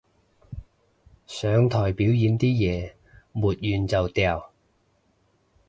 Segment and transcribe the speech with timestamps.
[1.27, 2.93] 上台表演啲嘢
[3.33, 4.49] 抹完就掉